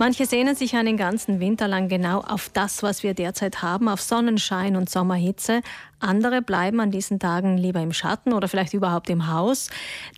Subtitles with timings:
[0.00, 4.00] Manche sehnen sich einen ganzen Winter lang genau auf das, was wir derzeit haben, auf
[4.00, 5.60] Sonnenschein und Sommerhitze.
[6.00, 9.68] Andere bleiben an diesen Tagen lieber im Schatten oder vielleicht überhaupt im Haus.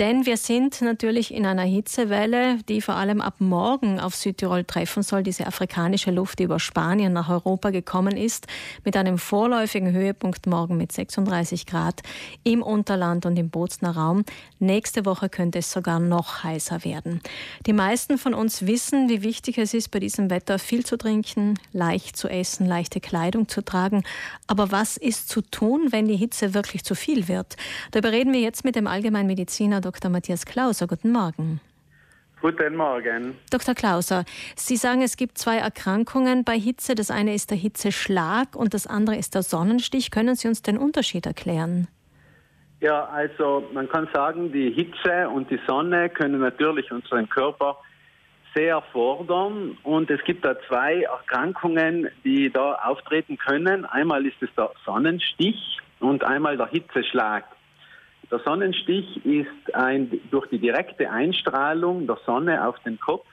[0.00, 5.04] Denn wir sind natürlich in einer Hitzewelle, die vor allem ab morgen auf Südtirol treffen
[5.04, 5.22] soll.
[5.22, 8.48] Diese afrikanische Luft, die über Spanien nach Europa gekommen ist,
[8.84, 12.02] mit einem vorläufigen Höhepunkt morgen mit 36 Grad
[12.42, 14.24] im Unterland und im Bozner Raum.
[14.58, 17.20] Nächste Woche könnte es sogar noch heißer werden.
[17.66, 21.54] Die meisten von uns wissen, wie wichtig es ist, bei diesem Wetter viel zu trinken,
[21.72, 24.02] leicht zu essen, leichte Kleidung zu tragen.
[24.48, 25.67] Aber was ist zu tun?
[25.68, 27.56] Tun, wenn die Hitze wirklich zu viel wird?
[27.90, 30.10] Darüber reden wir jetzt mit dem Allgemeinmediziner Dr.
[30.10, 30.86] Matthias Klauser.
[30.86, 31.60] Guten Morgen.
[32.40, 33.36] Guten Morgen.
[33.50, 33.74] Dr.
[33.74, 36.94] Klauser, Sie sagen, es gibt zwei Erkrankungen bei Hitze.
[36.94, 40.10] Das eine ist der Hitzeschlag und das andere ist der Sonnenstich.
[40.10, 41.88] Können Sie uns den Unterschied erklären?
[42.80, 47.76] Ja, also man kann sagen, die Hitze und die Sonne können natürlich unseren Körper
[48.58, 53.84] sehr fordern und es gibt da zwei Erkrankungen, die da auftreten können.
[53.84, 57.44] Einmal ist es der Sonnenstich und einmal der Hitzeschlag.
[58.32, 63.24] Der Sonnenstich ist ein, durch die direkte Einstrahlung der Sonne auf den Kopf,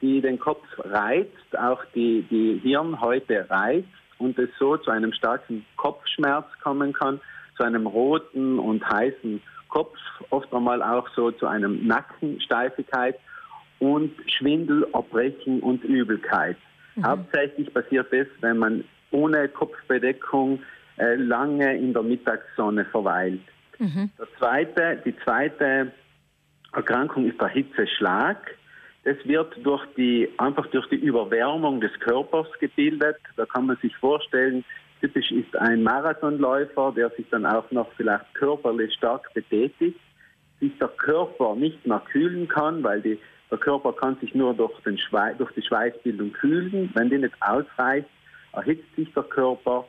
[0.00, 5.66] die den Kopf reizt, auch die, die Hirnhäute reizt und es so zu einem starken
[5.76, 7.20] Kopfschmerz kommen kann,
[7.56, 9.98] zu einem roten und heißen Kopf,
[10.30, 13.16] oft einmal auch so zu einem Nackensteifigkeit
[13.80, 16.56] und Schwindel, Erbrechen und Übelkeit.
[16.94, 17.06] Mhm.
[17.06, 20.60] Hauptsächlich passiert das, wenn man ohne Kopfbedeckung
[20.98, 23.40] äh, lange in der Mittagssonne verweilt.
[23.78, 24.10] Mhm.
[24.18, 25.92] Der zweite, die zweite
[26.72, 28.56] Erkrankung ist der Hitzeschlag.
[29.04, 33.16] Das wird durch die, einfach durch die Überwärmung des Körpers gebildet.
[33.36, 34.62] Da kann man sich vorstellen,
[35.00, 39.98] typisch ist ein Marathonläufer, der sich dann auch noch vielleicht körperlich stark betätigt,
[40.60, 43.18] sich der Körper nicht mehr kühlen kann, weil die
[43.50, 46.90] der Körper kann sich nur durch, Schweiß, durch die Schweißbildung kühlen.
[46.94, 48.08] Wenn die nicht ausreicht,
[48.52, 49.86] erhitzt sich der Körper.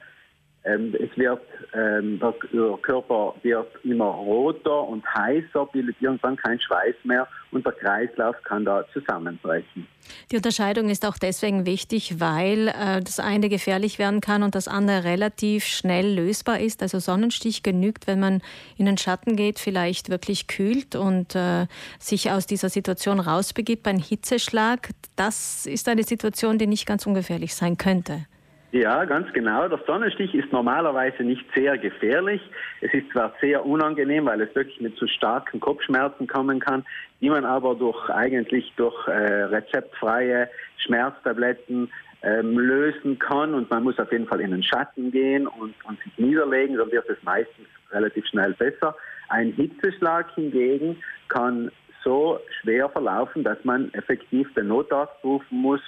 [0.64, 1.42] Ähm, es wird,
[1.74, 7.66] ähm, der, der, Körper wird immer roter und heißer, bildet irgendwann keinen Schweiß mehr und
[7.66, 9.88] der Kreislauf kann da zusammenbrechen.
[10.32, 14.68] Die Unterscheidung ist auch deswegen wichtig, weil äh, das eine gefährlich werden kann und das
[14.68, 16.84] andere relativ schnell lösbar ist.
[16.84, 18.42] Also Sonnenstich genügt, wenn man
[18.78, 21.66] in den Schatten geht, vielleicht wirklich kühlt und äh,
[22.00, 23.82] sich aus dieser Situation rausbegibt.
[23.82, 28.28] Beim Hitzeschlag, das ist eine Situation, die nicht ganz ungefährlich sein könnte.
[28.72, 29.68] Ja, ganz genau.
[29.68, 32.42] Der Sonnenstich ist normalerweise nicht sehr gefährlich.
[32.80, 36.86] Es ist zwar sehr unangenehm, weil es wirklich mit zu starken Kopfschmerzen kommen kann,
[37.20, 43.54] die man aber durch eigentlich durch äh, rezeptfreie Schmerztabletten ähm, lösen kann.
[43.54, 46.92] Und man muss auf jeden Fall in den Schatten gehen und, und sich niederlegen, dann
[46.94, 48.96] wird es meistens relativ schnell besser.
[49.28, 50.96] Ein Hitzeschlag hingegen
[51.28, 51.72] kann
[52.06, 55.82] so schwer verlaufen, dass man effektiv den Notarzt rufen muss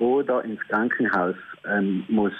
[0.00, 2.32] oder ins Krankenhaus ähm, muss.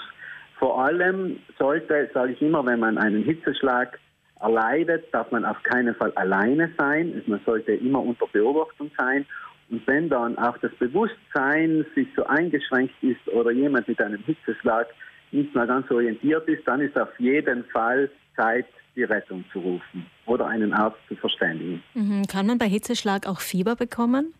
[0.59, 3.97] Vor allem sollte, sage ich immer, wenn man einen Hitzeschlag
[4.39, 7.21] erleidet, darf man auf keinen Fall alleine sein.
[7.27, 9.25] Man sollte immer unter Beobachtung sein.
[9.69, 14.87] Und wenn dann auch das Bewusstsein sich so eingeschränkt ist oder jemand mit einem Hitzeschlag
[15.31, 20.05] nicht mehr ganz orientiert ist, dann ist auf jeden Fall Zeit, die Rettung zu rufen
[20.25, 21.81] oder einen Arzt zu verständigen.
[21.93, 22.27] Mhm.
[22.27, 24.33] Kann man bei Hitzeschlag auch Fieber bekommen?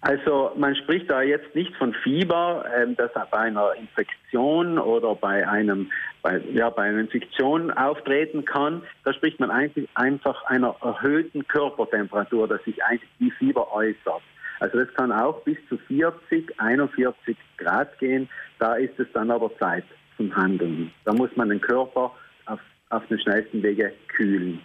[0.00, 5.46] Also man spricht da jetzt nicht von Fieber, ähm, das bei einer Infektion oder bei
[5.48, 5.90] einem
[6.22, 8.82] bei, ja, bei einer Infektion auftreten kann.
[9.04, 14.22] Da spricht man eigentlich einfach einer erhöhten Körpertemperatur, dass sich eigentlich wie Fieber äußert.
[14.60, 18.28] Also das kann auch bis zu 40, 41 Grad gehen.
[18.58, 19.84] Da ist es dann aber Zeit
[20.16, 20.92] zum Handeln.
[21.04, 22.12] Da muss man den Körper
[22.46, 22.60] auf,
[22.90, 24.60] auf den schnellsten Wege kühlen.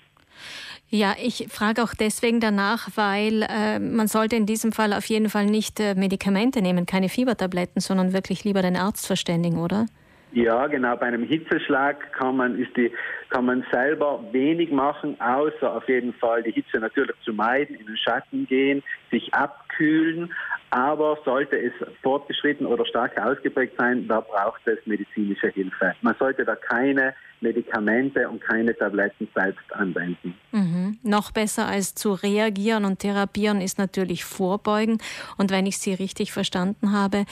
[0.96, 5.28] Ja, ich frage auch deswegen danach, weil äh, man sollte in diesem Fall auf jeden
[5.28, 9.88] Fall nicht äh, Medikamente nehmen, keine Fiebertabletten, sondern wirklich lieber den Arzt verständigen, oder?
[10.34, 10.96] Ja, genau.
[10.96, 12.92] Bei einem Hitzeschlag kann man, ist die,
[13.30, 17.88] kann man selber wenig machen, außer auf jeden Fall die Hitze natürlich zu meiden, in
[17.88, 20.32] den Schatten gehen, sich abkühlen.
[20.74, 25.94] Aber sollte es fortgeschritten oder stark ausgeprägt sein, da braucht es medizinische Hilfe.
[26.02, 30.34] Man sollte da keine Medikamente und keine Tabletten selbst anwenden.
[30.52, 30.98] Mhm.
[31.04, 34.98] Noch besser als zu reagieren und therapieren ist natürlich Vorbeugen.
[35.38, 37.26] Und wenn ich Sie richtig verstanden habe,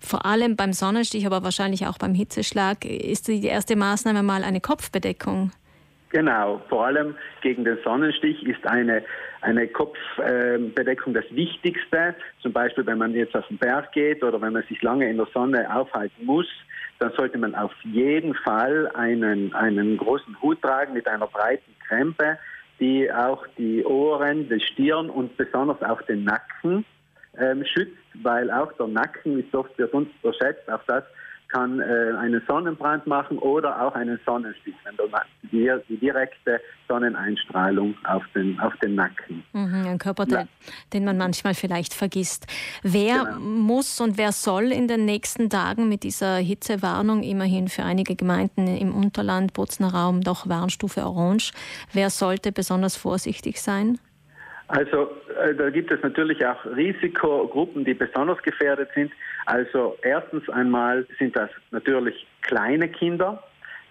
[0.00, 4.62] vor allem beim Sonnenstich, aber wahrscheinlich auch beim Hitzeschlag, ist die erste Maßnahme mal eine
[4.62, 5.52] Kopfbedeckung.
[6.10, 9.02] Genau, vor allem gegen den Sonnenstich ist eine,
[9.40, 12.14] eine Kopfbedeckung das Wichtigste.
[12.40, 15.16] Zum Beispiel, wenn man jetzt auf den Berg geht oder wenn man sich lange in
[15.16, 16.46] der Sonne aufhalten muss,
[17.00, 22.38] dann sollte man auf jeden Fall einen, einen großen Hut tragen mit einer breiten Krempe,
[22.78, 26.84] die auch die Ohren, die Stirn und besonders auch den Nacken
[27.38, 30.70] ähm, schützt, weil auch der Nacken ist oft wird unterschätzt.
[30.70, 31.04] Auch das
[31.56, 34.96] kann äh, einen Sonnenbrand machen oder auch einen Sonnenstich, wenn
[35.50, 39.42] die, die direkte Sonneneinstrahlung auf den, auf den Nacken.
[39.52, 40.44] Mhm, ein Körper, ja.
[40.92, 42.46] den man manchmal vielleicht vergisst.
[42.82, 43.38] Wer genau.
[43.40, 48.66] muss und wer soll in den nächsten Tagen mit dieser Hitzewarnung, immerhin für einige Gemeinden
[48.66, 51.52] im Unterland, Bozner Raum, doch Warnstufe Orange,
[51.92, 53.98] wer sollte besonders vorsichtig sein?
[54.68, 55.10] Also
[55.40, 59.12] äh, da gibt es natürlich auch Risikogruppen, die besonders gefährdet sind.
[59.46, 63.42] Also erstens einmal sind das natürlich kleine Kinder,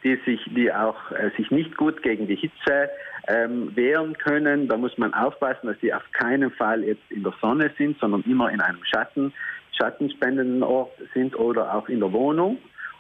[0.04, 2.90] die sich, die auch äh, sich nicht gut gegen die Hitze
[3.28, 4.68] ähm, wehren können.
[4.68, 8.24] Da muss man aufpassen, dass sie auf keinen Fall jetzt in der Sonne sind, sondern
[8.24, 9.34] immer in einem Schatten,
[9.78, 12.58] schattenspendenden Ort sind oder auch in der Wohnung.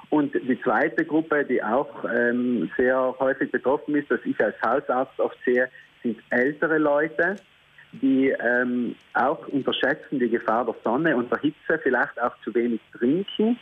[0.10, 5.19] Und die zweite Gruppe, die auch ähm, sehr häufig betroffen ist, das ich als Hausarzt
[5.19, 5.69] oft sehe,
[6.04, 7.36] sind ältere Leute
[8.02, 12.82] die ähm, auch unterschätzen die Gefahr der Sonne und der Hitze, vielleicht auch zu wenig
[12.98, 13.58] trinken,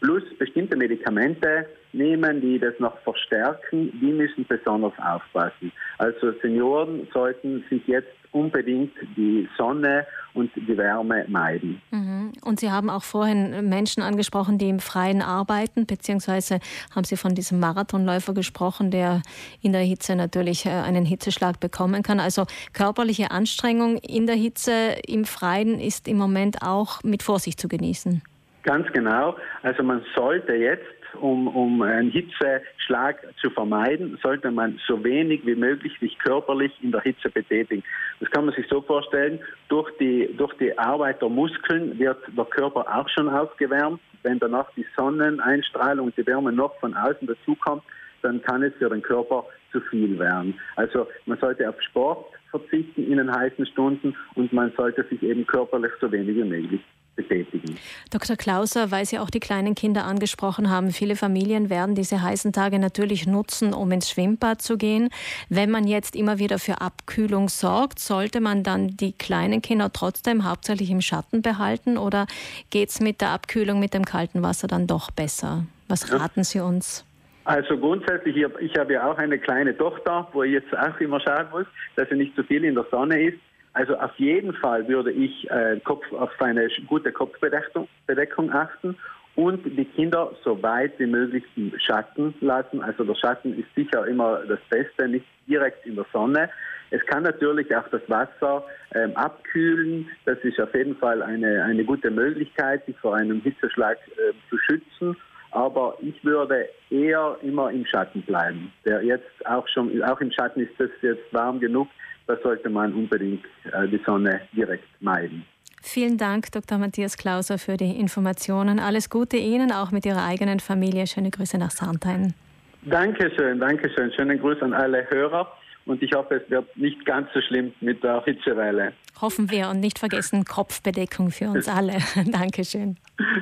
[0.00, 5.72] plus bestimmte Medikamente nehmen, die das noch verstärken, die müssen besonders aufpassen.
[5.98, 11.80] Also Senioren sollten sich jetzt unbedingt die Sonne und die Wärme meiden.
[11.90, 12.32] Mhm.
[12.44, 16.58] Und Sie haben auch vorhin Menschen angesprochen, die im Freien arbeiten, beziehungsweise
[16.94, 19.22] haben Sie von diesem Marathonläufer gesprochen, der
[19.60, 22.20] in der Hitze natürlich äh, einen Hitzeschlag bekommen kann.
[22.20, 27.68] Also körperliche Anstrengung in der Hitze im Freien ist im Moment auch mit Vorsicht zu
[27.68, 28.22] genießen.
[28.62, 29.36] Ganz genau.
[29.62, 30.86] Also man sollte jetzt
[31.20, 36.92] um, um einen Hitzeschlag zu vermeiden, sollte man so wenig wie möglich sich körperlich in
[36.92, 37.82] der Hitze betätigen.
[38.20, 42.44] Das kann man sich so vorstellen, durch die, durch die Arbeit der Muskeln wird der
[42.46, 44.00] Körper auch schon aufgewärmt.
[44.22, 47.82] Wenn danach die Sonneneinstrahlung und die Wärme noch von außen dazukommt,
[48.22, 50.54] dann kann es für den Körper zu viel werden.
[50.76, 55.46] Also man sollte auf Sport verzichten in den heißen Stunden und man sollte sich eben
[55.46, 56.80] körperlich so wenig wie möglich
[57.16, 57.78] betätigen.
[58.10, 58.36] Dr.
[58.36, 62.78] Klauser, weil Sie auch die kleinen Kinder angesprochen haben, viele Familien werden diese heißen Tage
[62.78, 65.10] natürlich nutzen, um ins Schwimmbad zu gehen.
[65.48, 70.48] Wenn man jetzt immer wieder für Abkühlung sorgt, sollte man dann die kleinen Kinder trotzdem
[70.48, 72.26] hauptsächlich im Schatten behalten oder
[72.70, 75.64] geht es mit der Abkühlung mit dem kalten Wasser dann doch besser?
[75.88, 77.04] Was raten Sie uns?
[77.44, 81.46] Also grundsätzlich, ich habe ja auch eine kleine Tochter, wo ich jetzt auch immer schauen
[81.50, 81.66] muss,
[81.96, 83.38] dass sie nicht zu viel in der Sonne ist.
[83.74, 88.96] Also auf jeden Fall würde ich äh, Kopf, auf eine gute Kopfbedeckung Bedeckung achten
[89.34, 92.82] und die Kinder so weit wie möglich im Schatten lassen.
[92.82, 96.50] Also der Schatten ist sicher immer das Beste, nicht direkt in der Sonne.
[96.90, 100.10] Es kann natürlich auch das Wasser ähm, abkühlen.
[100.26, 104.58] Das ist auf jeden Fall eine, eine gute Möglichkeit, sich vor einem Hitzeschlag äh, zu
[104.58, 105.16] schützen.
[105.52, 108.72] Aber ich würde eher immer im Schatten bleiben.
[108.84, 111.88] Der jetzt auch schon, auch im Schatten ist es jetzt warm genug
[112.26, 115.44] da sollte man unbedingt äh, die Sonne direkt meiden.
[115.82, 116.78] Vielen Dank, Dr.
[116.78, 118.78] Matthias Klauser, für die Informationen.
[118.78, 121.06] Alles Gute Ihnen, auch mit Ihrer eigenen Familie.
[121.06, 122.34] Schöne Grüße nach Sandheim.
[122.82, 124.12] Dankeschön, Dankeschön.
[124.12, 125.50] Schönen Gruß an alle Hörer.
[125.84, 128.92] Und ich hoffe, es wird nicht ganz so schlimm mit der Hitzewelle.
[129.20, 131.98] Hoffen wir und nicht vergessen Kopfbedeckung für uns alle.
[132.30, 132.96] Dankeschön.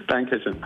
[0.07, 0.57] Dankeschön.